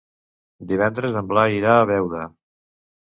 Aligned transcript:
Divendres 0.71 1.19
en 1.21 1.29
Blai 1.33 1.53
irà 1.61 1.77
a 1.77 1.85
Beuda. 1.93 2.25